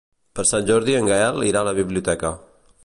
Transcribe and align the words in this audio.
Per 0.37 0.45
Sant 0.51 0.65
Jordi 0.69 0.95
en 1.01 1.11
Gaël 1.11 1.39
irà 1.51 1.61
a 1.63 1.69
la 1.69 1.77
biblioteca. 1.83 2.35